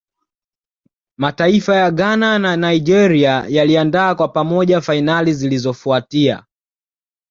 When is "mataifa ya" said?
1.17-1.91